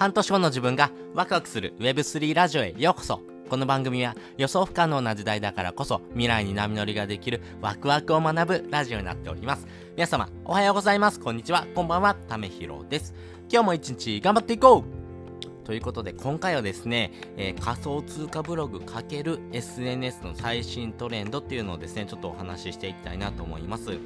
[0.00, 9.66] 半年後の自分がワクワクする Web3 ラジオへようこそこの番組は予想不可能な時代だからこそ未来に波乗りができるワクワクを学ぶラジオになっております。
[9.96, 11.20] 皆様、おはようございます。
[11.20, 11.66] こんにちは。
[11.74, 12.14] こんばんは。
[12.14, 13.12] ためひろです。
[13.52, 23.98] 今日も一日頑張っていこうということで、今回はですね、えー、仮想通貨ブログ× SNS の最新トレンドっていうのをですね、ちょっとお話ししていきたいなと思います。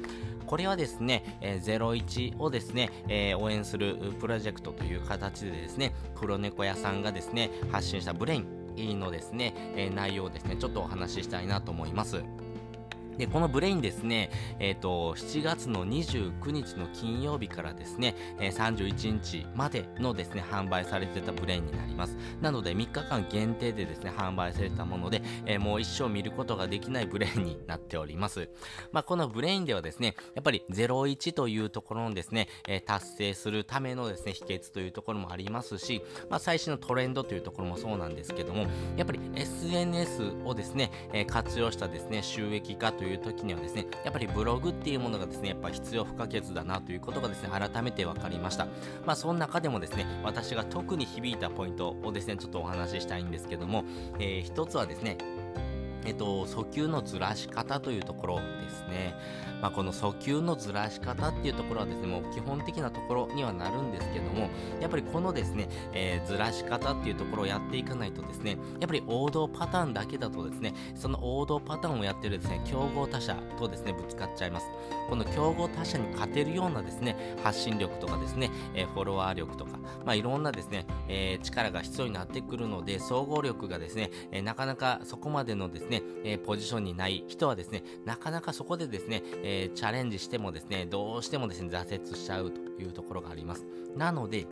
[0.45, 12.23] これはですね、えー、01をですね、えー、応援するプロジェクトという形でですね、黒猫屋さんがですね、発信したブレインのですね、えー、内容をですね、ちょっとお話ししたいなと思います。
[13.17, 14.29] で、このブレインですね、
[14.59, 22.17] えっ、ー、と、7月の29日の金曜日からですね、えー、31日までのですね、販売されてたブレインになります。
[22.41, 28.49] なので、3日間限定でですね、販売されたもので、えー、もう一生見ることができないブレインになっております。
[28.91, 48.65] まあ、このブレインではですね、やっぱり01というところのですね、え達成するためのですね、秘訣というところもありますし、まあ、最新のトレンドというところもそうなんですけども、やっぱり SNS をですね、え活用したですね、収益化といういう時にはですね、やっぱりブログっていうものがですね、やっぱ必要不可欠だなということがですね、改めて分かりました。
[49.05, 53.83] まあ、その中でもですね、私が特に響いたポイントをですね、ちょっとお話ししたいんですけども、
[54.19, 55.17] えー、一つはですね、
[56.05, 59.15] えっと、訴求のずらし方というところですね。
[59.61, 74.67] まあ、この訴求のずらし方っていうところはですね、もう基本的なところにはなるんですけども、やっぱりこのですね、えー、ずらし方っていうところをやっていかないとですね、やっぱり王道パターンだけだとですね、その王道パターンをやってるですね、競合他社とですね、ぶつかっちゃいます。
[75.09, 93.65] この競合他社に勝てるようなですね、発信力とかですね、えー、フォロワー力とか、まあ、いろんなですね、えー、力が必要になってくるので、総合力がですね、えなかなかそこまでのですね、えポジションにない人はですね、なかなかそこでですね、えチャレンジしてもですね、どうしてもですね、挫折しちゃうというところがあります。
[93.95, 94.47] なので、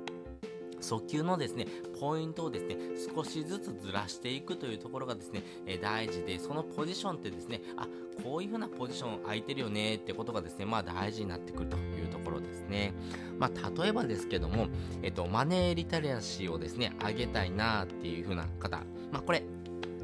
[0.83, 1.65] 訴求のですね、
[1.99, 2.75] ポイントをですね、
[3.15, 7.87] 少しずつずらしていくというところがですね、え大事で、そのポジションってですね、あ、
[8.21, 12.93] こういう風なポジション空いてるよねってことがですね、まあ大事になってくるというところですね。
[13.39, 14.67] まあ例えばですけども、
[15.01, 19.43] えっと、マネーリタリアシーをですね、上げたいなっていう風な方、まあこれ、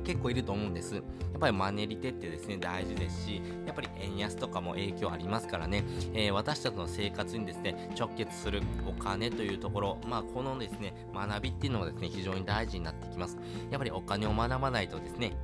[0.10, 0.96] 結構いると思うんです。
[0.96, 1.04] やっ
[1.40, 5.84] ぱりマネリテってですね、大事ですし、やっぱり円安とかも影響ありますからね、
[6.16, 13.38] えー、私たちの生活にですね、直結するお金というところ、まあ、このですね、学びっていうのがですね、非常に大事になってきます。
[13.70, 15.38] やっぱりお金を学ばないとですね、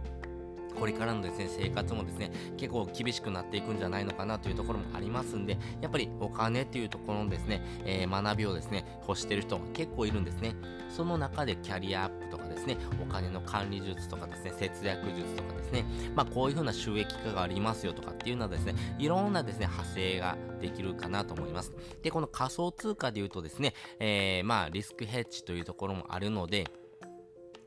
[0.75, 10.55] これからのですね、生活もですね、結構厳しくなっていくんじゃないのかなというところもありますんで、やっぱりお金っていうところのですね、えー、学びをですね、欲してる人も結構いるんですね。
[10.89, 21.73] その中でキャリアアップとかですね、お金の管理術とかですね、節約術とかですね、まあこういう風な収益化がありますよとかっていうのはですね、いろんなですね、派生ができるかなと思います。
[22.01, 26.65] で、この仮想通貨で言うとですね、えー、まあリスクヘッジというところもあるので、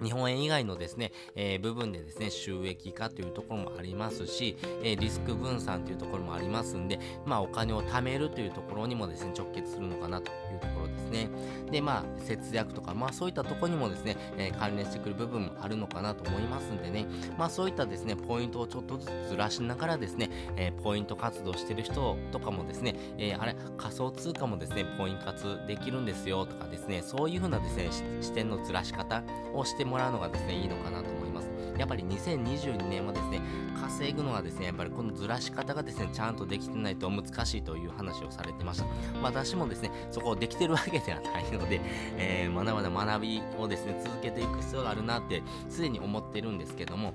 [0.03, 11.29] 日本円以外のですね、えー、部分でですね、収益化というところもありますし、えー、リスク分散というところもありますんで、まあお金を貯めるというところにもですね、直結するのかなというところですね。
[11.71, 27.89] で、まあ節約とか、まあそういったところにもですね、えー、関連してくる部分もあるのかなと思いますんでね、まあそういったですね、ポイントをちょっとずつずらしながらですね、えポイント活動してる人とかもですね、えあれ、仮想通貨もですね、ポイント活できるんですよとかですね、そういうふうなですね、
[28.21, 29.23] 視点のずらし方
[29.55, 31.49] をしてもらうのがですね、いいのかなと思います。
[31.79, 33.41] やっぱり2022年はですね、
[33.81, 38.87] 稼ぐのはですね、やっぱりこのずらし方がですね、ちゃんとできてないと難しいという話をされてました。
[39.23, 41.81] 私もですね、そこをできてるわけではないので、
[42.17, 47.15] えー、まだまだ学びをですね、続けていく必要があるなって、すでに思ってるんですけども、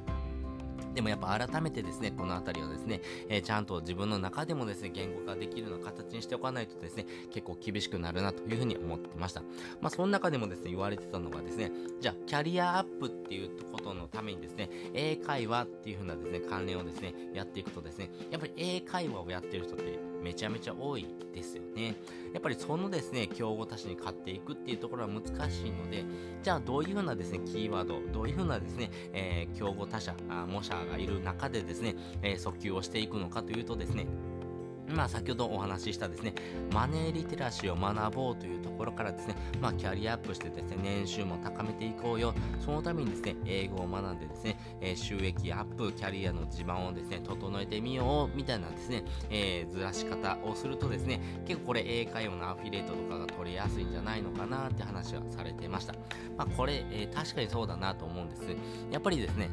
[0.94, 9.42] でもやっぱ改めてですね、この辺りをですね、えー、ちゃんと自分の中でもですね、言語化できるような形にしておかないとですね、結構厳しくなるなというふうに思ってました。
[9.82, 21.96] まあ、その中でもですね、言われてたのがですね、じゃあ、キャリアアップっていうことのためにですね、英会話っていうふうなですね、関連をですね、やっていくとですね、やっぱり英会話をやってる人ってめちゃめちゃ多いですよね。
[22.34, 26.04] やっぱりそのですね、競合他社に勝っていくっていうところは難しいので、
[26.42, 30.16] じゃあどういうふうなですね、キーワード、どういうふうなですね、えー、競合他社、
[30.48, 34.08] 模写がいる中でですね、えー、訴求をしていくのかというとですね、
[34.88, 36.34] まあ、先ほどお話ししたですね、
[36.72, 42.34] マネーリテラシーを学ぼうというところからですね、まあ、キャリアアップしてですね、年収も高めていこうよ。
[42.60, 55.94] そのためにですね、英語を学んでですね、え、収益アップ、キャリアの地盤をですね、整えてみよう、みたいなですね、えー、ずらし方をするとですね、結構これ英会話のアフィリエイトとかが取れやすいんじゃないのかなって話はされてました。
[56.38, 58.44] まあ、これ、えー、確かにそうだなと思うんです。
[58.92, 59.50] やっぱりですね、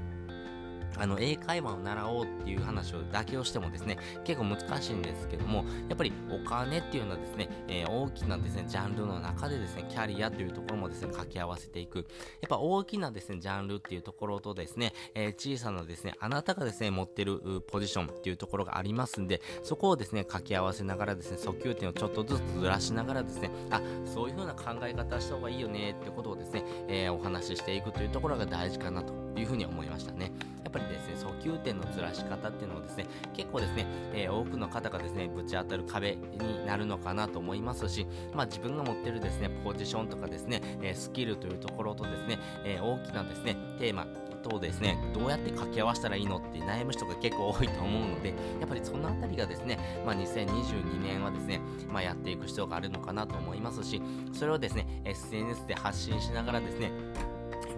[1.01, 11.99] あの、英会話を習おうっていう話をだけをしてもですね、結構難しいんですけども、やっぱりお金っていうのはですね、えー、大きなですね、ジャンルの中でですね、キャリアというところもですね、掛け合わせていく。
[11.99, 12.05] や
[12.47, 30.33] っぱ大きなですね、ジャンルっていうところとですね、えー、小さなですね、あなたがですね、持ってるポジションっていうところがありますんで、そこをですね、掛け合わせながらですね、訴求点をちょっとずつずらしながらですね、あ、そういう風な考え方した方がいいよねってことをですね、えー、お話ししていくというところが大事かなというふうに思いましたね。
[30.63, 44.07] やっぱりですね、訴求点のずらし方っていうのはですね、結構ですね、えー、多くの方がですね、ぶち当たる壁になるのかなと思いますし、まあ自分が持ってるですね、ポジションとかですね、え、スキルというところとですね、え、大きなですね、テーマ、
[44.43, 54.03] とですね、どうやって掛け合わせたらいいのって悩む人が結構多いと思うので、やっぱりそのあたりがですね、まあ、2022年はですね、まあ、やっていく必要があるのかなと思いますし、
[54.33, 56.91] それをですね、SNS で発信しながらですね、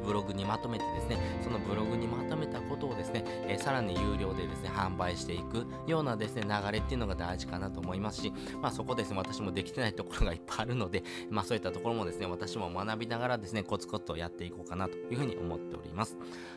[0.03, 16.17] ブログにまとめてですね、そのブログにまとめたことをですね、えー、さらに有料でですね、販売していくようなですね、流れっていうのが大事かなと思いますし、まあそこですね、私もできてないところがいっぱいあるので、まあそういったところもですね、私も学びながらですね、コツコツとやっていこうかなというふうに思っております。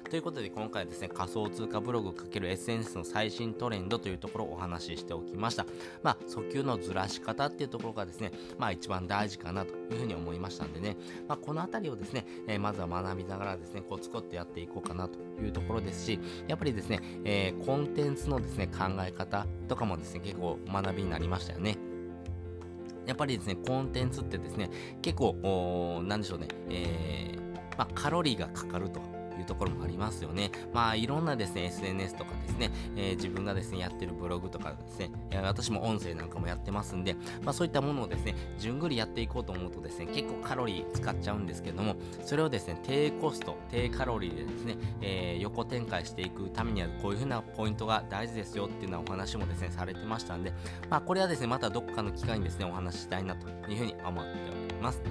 [0.09, 5.65] ということで今回はですね、仮想通貨ブログ ×SNS の最新トレンドというところをお話ししておきました。
[6.03, 21.77] まあ、訴求のずらし方っていうところがですね、まあ一番大事かなというふうに思いましたんでね、まあこのあたりをですね、えー、まずは学びながらですね、コツコツやっていこうかなというところですし、やっぱりですね、えー、コンテンツのですね、考え方とかもですね、結構学びになりましたよね。
[23.05, 24.69] やっぱりですね、コンテンツってですね、
[25.01, 28.99] 結構、なんでしょうね、えー、まあ、カロリーがかかると
[29.39, 30.51] いうところもありますよね。
[30.73, 35.11] まあいろんなですね、SNS とかですね、えー、自分がですね、やってるブログとかですね、
[35.43, 50.53] 私も音声なんかもやってますんで、まあそういったものをですね、じゅんぐりやっていこうと思うとですね、結構カロリー使っちゃうんですけども、それをですね、低コスト、低カロリーでですね、えー、横展開していくためにはこういうふうなポイントが大事ですよっていうようなお話もですね、されてましたんで、
[50.89, 55.01] まあこれはですね、またどっかの機会にですね、お話ししたいなというふうに思っております。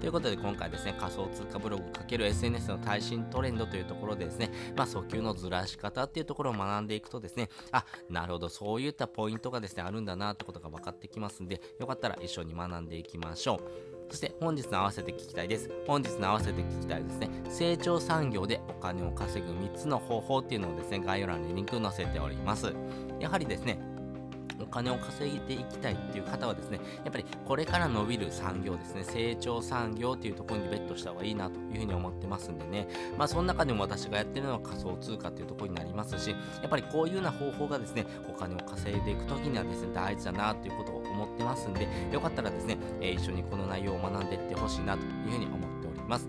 [0.00, 13.88] ということで今回ですね、仮想通貨ブログ ×SNS の最新トレンドというところでですね、まあ訴求のずらし方っていうところを学んでいくとですね、あ、なるほど、そういったポイントがですね、あるんだなってことが分かってきますんで、よかったら一緒に学んでいきましょう。
[14.10, 15.70] そして本日の合わせて聞きたいです。
[15.86, 17.28] 本日の合わせて聞きたいですね。
[17.50, 22.72] 成長産業でお金を稼ぐ3つの方法っていうのをですね、概要欄にリンク載せております。
[23.20, 23.78] やはりですね、
[24.70, 36.36] 金を稼いでいきたいっていう方はですね、やっぱりこれから伸びる産業ですね、成長産業っていうところにベットした方がいいなというふうに思ってますんでね、まあその中でも私がやってるのは仮想通貨っていうところになりますし、や
[36.66, 46.28] っぱりこういうような方法がですね、お金を稼いでいくときにはですね、大事だなということを思ってますんで、よかったらですね、え、一緒にこの内容を学んでいってほしいなというふうに思っております。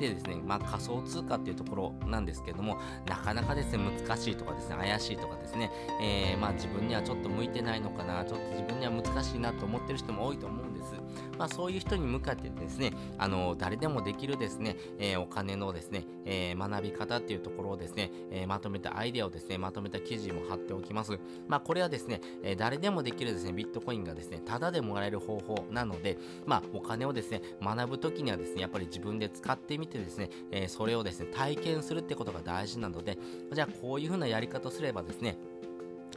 [0.00, 5.70] でですね、まあ、仮想通貨っていうところなんですけども、なかなかですね、難しいとかですね、怪しいとかですね、
[6.00, 10.94] えー、まあ自分にはちょっと向いてないのかな、ちょっと自分には難しいなと思ってる人も多いと思うんです。
[11.40, 21.18] まあそういう人に向かってですね、あの、誰でもできるですね、えー、お金のですね、えー、学び方っていうところをですね、えまとめたアイデアをですね、まとめた記事も貼っておきます。
[21.48, 33.16] まあこれはですね、え誰でもできるですね、ビットコインがですね、タダでもらえる方法なので、まあお金をですね、学ぶときにはですね、やっぱり自分で使ってみてですね、えそれをですね、体験するってことが大事なので、
[33.50, 35.38] じゃあこういう風なやり方をすればですね、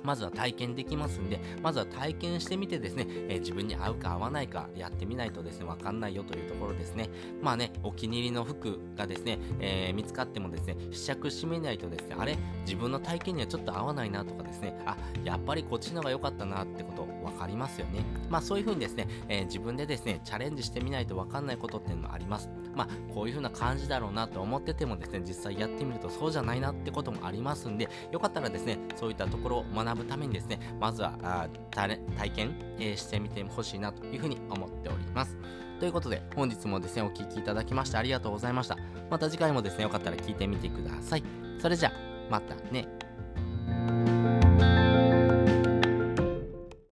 [0.04, 7.10] まずは体験できますんで、まずは体験してみてですね、えー、自分に合うか合わないかやってみないとですね、わかんないよというところですね。
[7.42, 12.38] まあね、お気に入りの服がですね、えー、見つかってもですね、試着してみないとですね、あれ？
[12.66, 18.06] 自分の体験にはちょっと合わないなとかですね、あ、やっぱりこっちの方が良かったなってこと分かりますよね。
[18.30, 22.50] まあそういう風にですね、えー、自分でですね、チャレンジしてみないとわかんないことっていうのもあります。
[22.76, 32.00] まあこういう風な感じだろうなと思っててもですね、実際やってみるとそうじゃないなってこともありますんで、よかったらですね、そういったところを学ぶためにですね、まずはあ体
[32.32, 35.38] 験、えー、してみてほしいなという風に思っております。
[35.80, 38.78] ということで、本日もですね、お聴きいただきましてありがとうございました。
[39.10, 41.24] また次回もですね、よかったら聞いてみてください。
[41.60, 41.94] それじゃあ、
[42.30, 43.03] またね。